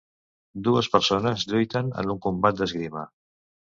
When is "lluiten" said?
1.51-1.93